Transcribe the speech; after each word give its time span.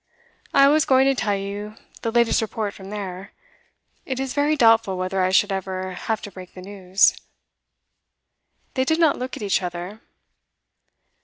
I 0.51 0.67
was 0.67 0.83
going 0.83 1.05
to 1.05 1.13
tell 1.13 1.35
you 1.35 1.75
the 2.01 2.11
latest 2.11 2.41
report 2.41 2.73
from 2.73 2.89
there. 2.89 3.33
It 4.03 4.19
is 4.19 4.33
very 4.33 4.55
doubtful 4.55 4.97
whether 4.97 5.21
I 5.21 5.29
should 5.29 5.51
ever 5.51 5.91
have 5.91 6.23
to 6.23 6.31
break 6.31 6.55
the 6.55 6.61
news.' 6.63 7.13
They 8.73 8.83
did 8.83 8.99
not 8.99 9.19
look 9.19 9.37
at 9.37 9.43
each 9.43 9.61
other. 9.61 10.01